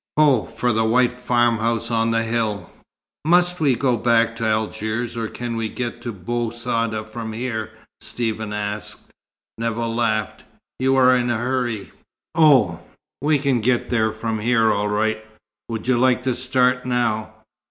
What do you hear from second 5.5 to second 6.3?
we get to